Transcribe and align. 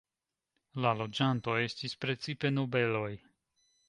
La 0.85 0.93
loĝantoj 1.01 1.57
estis 1.65 1.93
precipe 2.05 2.51
nobeloj. 2.55 3.11